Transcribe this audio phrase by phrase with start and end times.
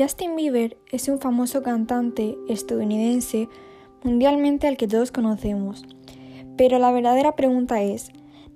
[0.00, 3.50] Justin Bieber es un famoso cantante estadounidense
[4.02, 5.84] mundialmente al que todos conocemos.
[6.56, 8.10] Pero la verdadera pregunta es,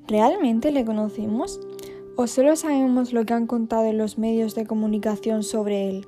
[0.09, 1.61] ¿realmente le conocemos?
[2.17, 6.07] ¿O solo sabemos lo que han contado en los medios de comunicación sobre él?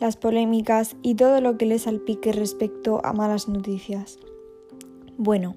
[0.00, 4.18] Las polémicas y todo lo que le salpique respecto a malas noticias.
[5.16, 5.54] Bueno,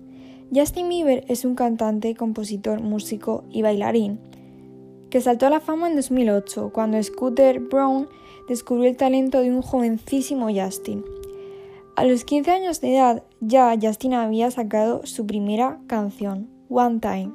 [0.53, 4.19] Justin Bieber es un cantante, compositor, músico y bailarín
[5.09, 8.07] que saltó a la fama en 2008 cuando Scooter Brown
[8.49, 11.05] descubrió el talento de un jovencísimo Justin.
[11.95, 17.31] A los 15 años de edad ya Justin había sacado su primera canción, One Time,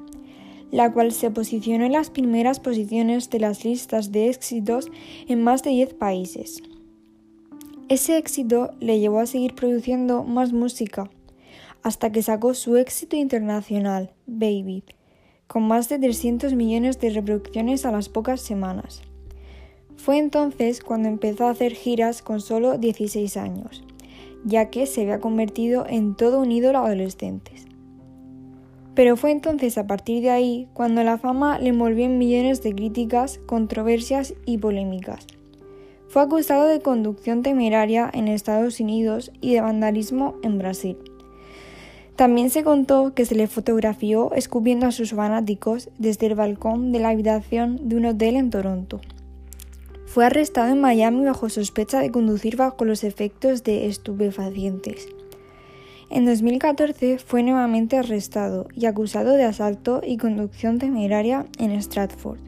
[0.72, 4.90] la cual se posicionó en las primeras posiciones de las listas de éxitos
[5.28, 6.62] en más de 10 países.
[7.88, 11.10] Ese éxito le llevó a seguir produciendo más música,
[11.82, 14.82] hasta que sacó su éxito internacional, Baby,
[15.46, 19.02] con más de 300 millones de reproducciones a las pocas semanas.
[20.04, 23.82] Fue entonces cuando empezó a hacer giras con solo 16 años,
[24.44, 27.52] ya que se había convertido en todo un ídolo adolescente.
[28.94, 32.74] Pero fue entonces a partir de ahí cuando la fama le envolvió en millones de
[32.74, 35.26] críticas, controversias y polémicas.
[36.08, 40.98] Fue acusado de conducción temeraria en Estados Unidos y de vandalismo en Brasil.
[42.14, 46.98] También se contó que se le fotografió escupiendo a sus fanáticos desde el balcón de
[46.98, 49.00] la habitación de un hotel en Toronto.
[50.14, 55.08] Fue arrestado en Miami bajo sospecha de conducir bajo los efectos de estupefacientes.
[56.08, 62.38] En 2014 fue nuevamente arrestado y acusado de asalto y conducción temeraria en Stratford.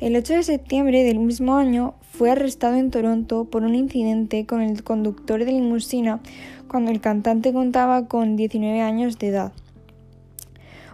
[0.00, 4.60] El 8 de septiembre del mismo año fue arrestado en Toronto por un incidente con
[4.60, 6.18] el conductor de limusina
[6.66, 9.52] cuando el cantante contaba con 19 años de edad.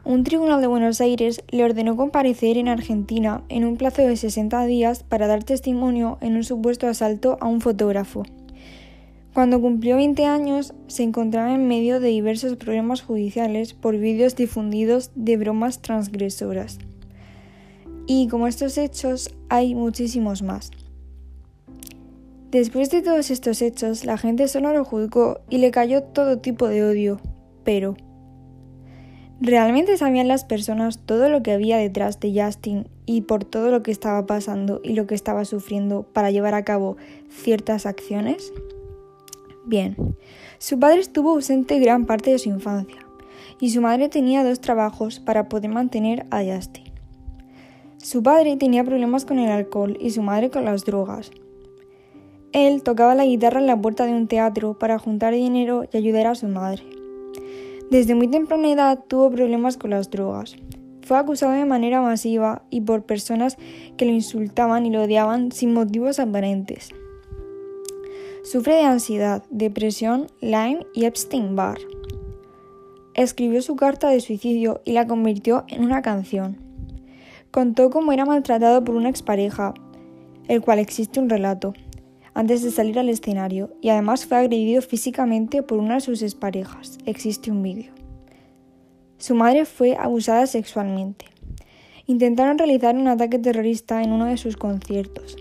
[0.04, 4.64] Un tribunal de Buenos Aires le ordenó comparecer en Argentina en un plazo de 60
[4.66, 8.24] días para dar testimonio en un supuesto asalto a un fotógrafo.
[9.32, 15.12] Cuando cumplió 20 años, se encontraba en medio de diversos problemas judiciales por vídeos difundidos
[15.14, 16.78] de bromas transgresoras.
[18.08, 20.72] Y como estos hechos, hay muchísimos más.
[22.50, 26.66] Después de todos estos hechos, la gente solo lo juzgó y le cayó todo tipo
[26.66, 27.20] de odio,
[27.62, 27.96] pero
[29.44, 33.82] ¿Realmente sabían las personas todo lo que había detrás de Justin y por todo lo
[33.82, 36.96] que estaba pasando y lo que estaba sufriendo para llevar a cabo
[37.28, 38.52] ciertas acciones?
[39.64, 39.96] Bien,
[40.58, 43.04] su padre estuvo ausente gran parte de su infancia
[43.58, 46.92] y su madre tenía dos trabajos para poder mantener a Justin.
[47.96, 51.32] Su padre tenía problemas con el alcohol y su madre con las drogas.
[52.52, 56.28] Él tocaba la guitarra en la puerta de un teatro para juntar dinero y ayudar
[56.28, 57.01] a su madre.
[57.92, 60.56] Desde muy temprana edad tuvo problemas con las drogas.
[61.02, 63.58] Fue acusado de manera masiva y por personas
[63.98, 66.88] que lo insultaban y lo odiaban sin motivos aparentes.
[68.44, 71.80] Sufre de ansiedad, depresión, Lyme y Epstein-Barr.
[73.12, 76.56] Escribió su carta de suicidio y la convirtió en una canción.
[77.50, 79.74] Contó cómo era maltratado por una expareja,
[80.48, 81.74] el cual existe un relato,
[82.34, 86.98] antes de salir al escenario y además fue agredido físicamente por una de sus exparejas.
[87.06, 87.92] Existe un vídeo.
[89.18, 91.26] Su madre fue abusada sexualmente.
[92.06, 95.36] Intentaron realizar un ataque terrorista en uno de sus conciertos.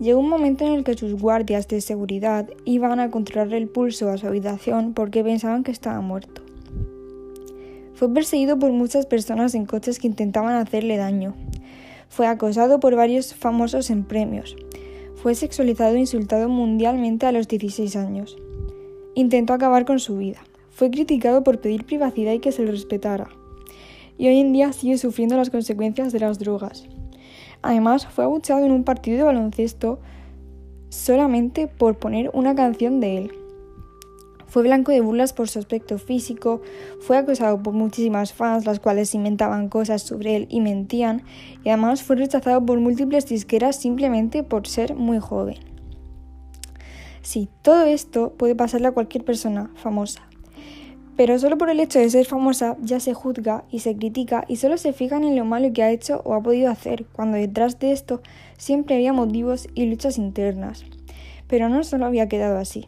[0.00, 4.08] Llegó un momento en el que sus guardias de seguridad iban a controlarle el pulso
[4.08, 6.42] a su habitación porque pensaban que estaba muerto.
[7.94, 11.34] Fue perseguido por muchas personas en coches que intentaban hacerle daño.
[12.08, 14.54] Fue acosado por varios famosos en premios,
[15.26, 18.38] fue sexualizado e insultado mundialmente a los 16 años.
[19.16, 20.38] Intentó acabar con su vida.
[20.70, 23.28] Fue criticado por pedir privacidad y que se le respetara.
[24.18, 26.86] Y hoy en día sigue sufriendo las consecuencias de las drogas.
[27.60, 29.98] Además, fue abuchado en un partido de baloncesto
[30.90, 33.32] solamente por poner una canción de él.
[34.56, 36.62] Fue blanco de burlas por su aspecto físico,
[37.00, 41.24] fue acosado por muchísimas fans, las cuales inventaban cosas sobre él y mentían,
[41.62, 45.56] y además fue rechazado por múltiples disqueras simplemente por ser muy joven.
[47.20, 50.22] Sí, todo esto puede pasarle a cualquier persona famosa,
[51.18, 54.56] pero solo por el hecho de ser famosa ya se juzga y se critica y
[54.56, 57.78] solo se fijan en lo malo que ha hecho o ha podido hacer, cuando detrás
[57.78, 58.22] de esto
[58.56, 60.86] siempre había motivos y luchas internas.
[61.46, 62.86] Pero no solo había quedado así.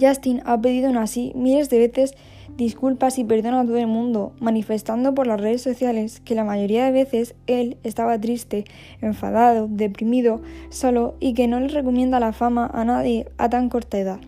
[0.00, 2.14] Justin ha pedido aún así miles de veces
[2.56, 6.84] disculpas y perdón a todo el mundo, manifestando por las redes sociales que la mayoría
[6.84, 8.64] de veces él estaba triste,
[9.00, 13.98] enfadado, deprimido, solo y que no le recomienda la fama a nadie a tan corta
[13.98, 14.20] edad.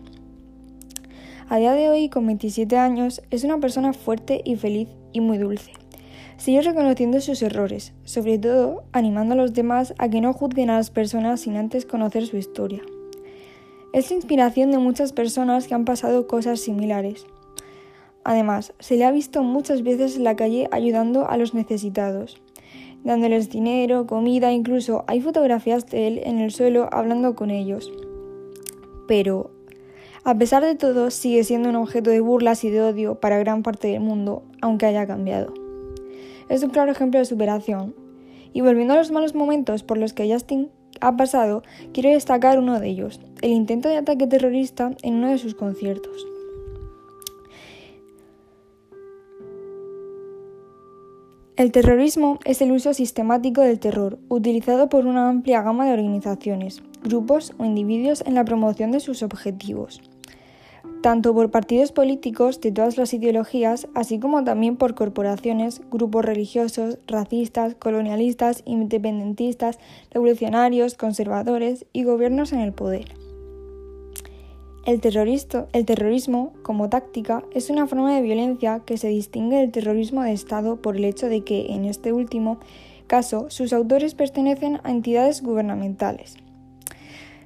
[1.47, 5.37] A día de hoy, con 27 años, es una persona fuerte y feliz y muy
[5.37, 5.73] dulce.
[6.37, 10.77] Sigue reconociendo sus errores, sobre todo animando a los demás a que no juzguen a
[10.77, 12.81] las personas sin antes conocer su historia.
[13.95, 17.25] Es la inspiración de muchas personas que han pasado cosas similares.
[18.25, 22.41] Además, se le ha visto muchas veces en la calle ayudando a los necesitados,
[23.05, 27.89] dándoles dinero, comida, incluso hay fotografías de él en el suelo hablando con ellos.
[29.07, 29.51] Pero,
[30.25, 33.63] a pesar de todo, sigue siendo un objeto de burlas y de odio para gran
[33.63, 35.53] parte del mundo, aunque haya cambiado.
[36.49, 37.95] Es un claro ejemplo de superación.
[38.51, 40.69] Y volviendo a los malos momentos por los que Justin
[41.01, 41.63] ha pasado,
[41.93, 46.25] quiero destacar uno de ellos, el intento de ataque terrorista en uno de sus conciertos.
[51.55, 56.83] El terrorismo es el uso sistemático del terror, utilizado por una amplia gama de organizaciones,
[57.03, 60.01] grupos o individuos en la promoción de sus objetivos
[61.05, 66.97] tanto por partidos políticos de todas las ideologías, así como también por corporaciones, grupos religiosos,
[67.05, 69.77] racistas, colonialistas, independentistas,
[70.09, 73.13] revolucionarios, conservadores y gobiernos en el poder.
[74.87, 74.99] El,
[75.73, 80.33] el terrorismo, como táctica, es una forma de violencia que se distingue del terrorismo de
[80.33, 82.57] Estado por el hecho de que, en este último
[83.05, 86.37] caso, sus autores pertenecen a entidades gubernamentales.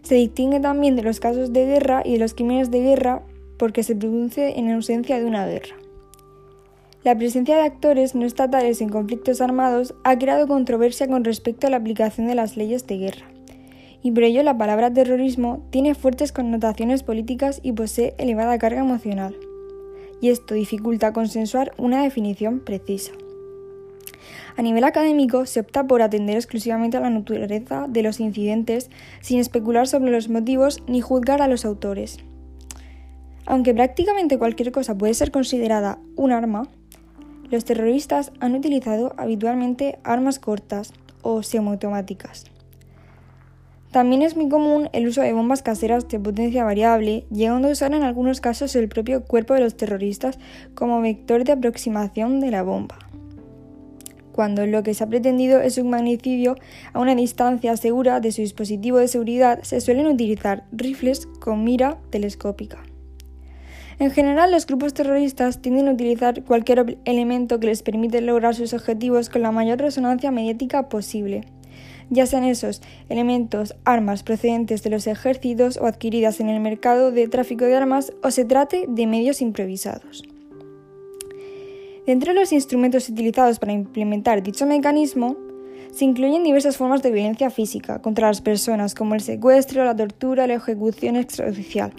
[0.02, 3.22] Se distingue también de los casos de guerra y de los crímenes de guerra
[3.60, 5.76] porque se produce en ausencia de una guerra.
[7.04, 11.70] La presencia de actores no estatales en conflictos armados ha creado controversia con respecto a
[11.70, 13.26] la aplicación de las leyes de guerra,
[14.02, 19.36] y por ello la palabra terrorismo tiene fuertes connotaciones políticas y posee elevada carga emocional,
[20.22, 23.12] y esto dificulta consensuar una definición precisa.
[24.58, 28.90] A nivel académico, se opta por atender exclusivamente a la naturaleza de los incidentes
[29.22, 32.18] sin especular sobre los motivos ni juzgar a los autores.
[33.50, 36.68] Aunque prácticamente cualquier cosa puede ser considerada un arma,
[37.50, 40.94] los terroristas han utilizado habitualmente armas cortas
[41.24, 42.46] o semiautomáticas.
[43.90, 47.92] También es muy común el uso de bombas caseras de potencia variable, llegando a usar
[47.96, 50.38] en algunos casos el propio cuerpo de los terroristas
[50.76, 53.00] como vector de aproximación de la bomba.
[54.32, 56.56] Cuando lo que se ha pretendido es un magnicidio
[56.94, 61.98] a una distancia segura de su dispositivo de seguridad, se suelen utilizar rifles con mira
[62.12, 62.84] telescópica.
[64.00, 68.74] En general, los grupos terroristas tienden a utilizar cualquier elemento que les permite lograr sus
[68.74, 71.44] objetivos con la mayor resonancia mediática posible,
[72.10, 77.28] ya sean esos elementos armas procedentes de los ejércitos o adquiridas en el mercado de
[77.28, 80.24] tráfico de armas o se trate de medios improvisados.
[82.06, 85.36] Dentro de los instrumentos utilizados para implementar dicho mecanismo,
[85.92, 90.48] se incluyen diversas formas de violencia física contra las personas, como el secuestro, la tortura,
[90.48, 91.92] la ejecución extraoficial,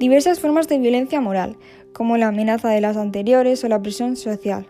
[0.00, 1.58] diversas formas de violencia moral,
[1.92, 4.66] como la amenaza de las anteriores o la presión social.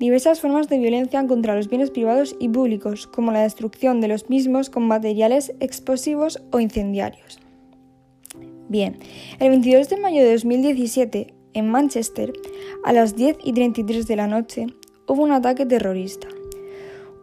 [0.00, 4.28] Diversas formas de violencia contra los bienes privados y públicos, como la destrucción de los
[4.28, 7.38] mismos con materiales explosivos o incendiarios.
[8.68, 8.98] Bien,
[9.38, 12.32] el 22 de mayo de 2017, en Manchester,
[12.84, 14.66] a las 10 y 33 de la noche,
[15.06, 16.26] hubo un ataque terrorista.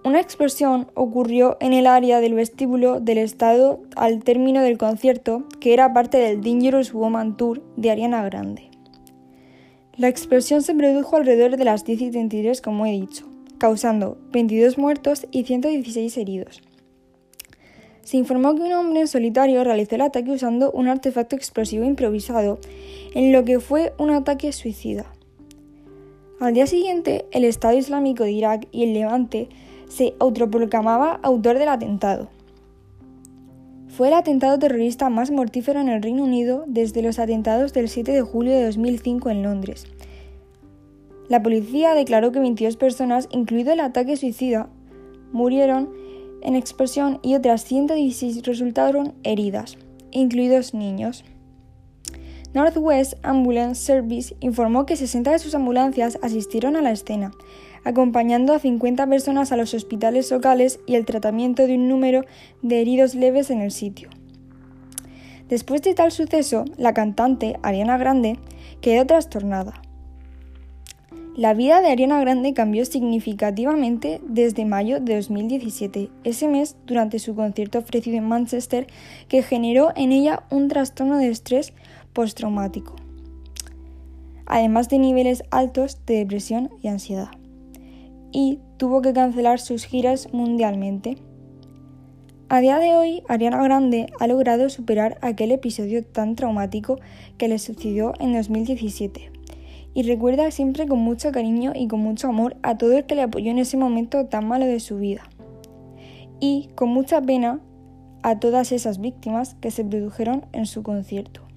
[0.05, 5.73] Una explosión ocurrió en el área del vestíbulo del estado al término del concierto, que
[5.73, 8.69] era parte del Dangerous Woman Tour de Ariana Grande.
[9.97, 14.77] La explosión se produjo alrededor de las 10 y 33, como he dicho, causando 22
[14.77, 16.61] muertos y 116 heridos.
[18.03, 22.59] Se informó que un hombre en solitario realizó el ataque usando un artefacto explosivo improvisado,
[23.13, 25.11] en lo que fue un ataque suicida.
[26.39, 29.49] Al día siguiente, el Estado Islámico de Irak y el Levante
[29.89, 32.29] se autoproclamaba autor del atentado.
[33.89, 38.13] Fue el atentado terrorista más mortífero en el Reino Unido desde los atentados del 7
[38.13, 39.87] de julio de 2005 en Londres.
[41.27, 44.69] La policía declaró que 22 personas, incluido el ataque suicida,
[45.33, 45.89] murieron
[46.41, 49.77] en explosión y otras 116 resultaron heridas,
[50.11, 51.25] incluidos niños.
[52.53, 57.31] Northwest Ambulance Service informó que 60 de sus ambulancias asistieron a la escena,
[57.83, 62.25] acompañando a 50 personas a los hospitales locales y el tratamiento de un número
[62.61, 64.09] de heridos leves en el sitio.
[65.47, 68.37] Después de tal suceso, la cantante Ariana Grande
[68.81, 69.81] quedó trastornada.
[71.35, 77.33] La vida de Ariana Grande cambió significativamente desde mayo de 2017, ese mes durante su
[77.33, 78.87] concierto ofrecido en Manchester
[79.27, 81.73] que generó en ella un trastorno de estrés
[82.13, 82.95] postraumático,
[84.45, 87.38] además de niveles altos de depresión y ansiedad
[88.31, 91.17] y tuvo que cancelar sus giras mundialmente.
[92.49, 96.99] A día de hoy, Ariana Grande ha logrado superar aquel episodio tan traumático
[97.37, 99.31] que le sucedió en 2017
[99.93, 103.23] y recuerda siempre con mucho cariño y con mucho amor a todo el que le
[103.23, 105.29] apoyó en ese momento tan malo de su vida.
[106.39, 107.59] Y con mucha pena
[108.23, 111.48] a todas esas víctimas que se produjeron en su concierto.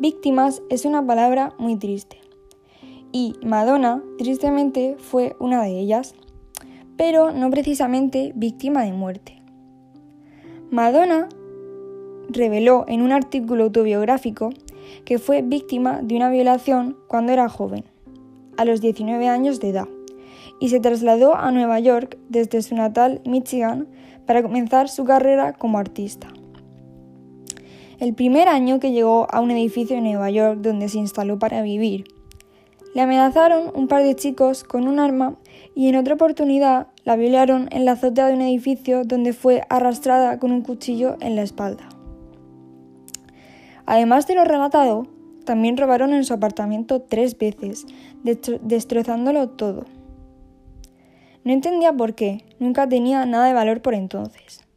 [0.00, 2.20] Víctimas es una palabra muy triste.
[3.10, 6.14] Y Madonna, tristemente, fue una de ellas,
[6.96, 9.42] pero no precisamente víctima de muerte.
[10.70, 11.28] Madonna
[12.28, 14.50] reveló en un artículo autobiográfico
[15.04, 17.82] que fue víctima de una violación cuando era joven,
[18.56, 19.88] a los 19 años de edad,
[20.60, 23.88] y se trasladó a Nueva York desde su natal Michigan
[24.26, 26.28] para comenzar su carrera como artista.
[27.98, 31.62] El primer año que llegó a un edificio en Nueva York donde se instaló para
[31.62, 32.04] vivir,
[32.94, 35.34] le amenazaron un par de chicos con un arma
[35.74, 40.38] y en otra oportunidad la violaron en la azotea de un edificio donde fue arrastrada
[40.38, 41.88] con un cuchillo en la espalda.
[43.84, 45.08] Además de lo relatado,
[45.44, 47.84] también robaron en su apartamento tres veces,
[48.22, 49.86] destrozándolo todo.
[51.42, 54.67] No entendía por qué, nunca tenía nada de valor por entonces.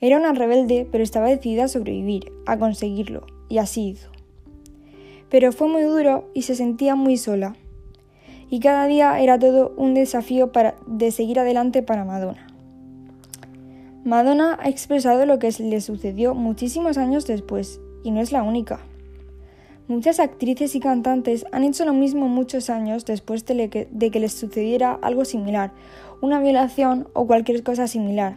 [0.00, 4.10] Era una rebelde, pero estaba decidida a sobrevivir, a conseguirlo, y así hizo.
[5.28, 7.56] Pero fue muy duro y se sentía muy sola.
[8.48, 12.46] Y cada día era todo un desafío para, de seguir adelante para Madonna.
[14.04, 18.78] Madonna ha expresado lo que le sucedió muchísimos años después, y no es la única.
[19.88, 24.96] Muchas actrices y cantantes han hecho lo mismo muchos años después de que les sucediera
[25.02, 25.72] algo similar,
[26.20, 28.36] una violación o cualquier cosa similar,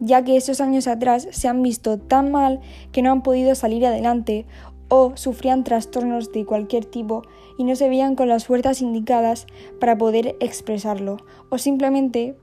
[0.00, 2.60] ya que esos años atrás se han visto tan mal
[2.92, 4.46] que no han podido salir adelante
[4.88, 7.22] o sufrían trastornos de cualquier tipo
[7.58, 9.46] y no se veían con las fuerzas indicadas
[9.80, 11.18] para poder expresarlo,
[11.50, 12.36] o simplemente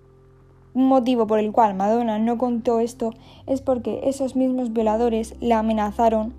[0.74, 3.14] un motivo por el cual Madonna no contó esto
[3.46, 6.34] es porque esos mismos violadores la amenazaron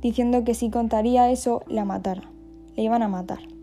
[0.00, 2.30] diciendo que si contaría eso la matara,
[2.74, 3.55] le iban a matar.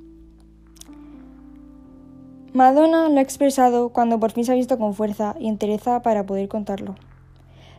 [2.53, 6.27] Madonna lo ha expresado cuando por fin se ha visto con fuerza y entereza para
[6.27, 6.93] poder contarlo,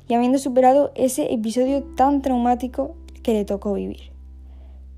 [0.08, 4.10] y habiendo superado ese episodio tan traumático que le tocó vivir.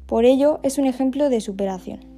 [0.06, 2.15] Por ello es un ejemplo de superación.